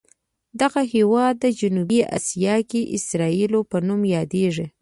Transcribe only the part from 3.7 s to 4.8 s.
په نوم یادوي.